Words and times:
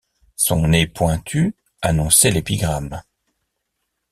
Son 0.35 0.67
nez 0.69 0.87
pointu 0.87 1.55
annonçait 1.83 2.31
l’épigramme. 2.31 3.03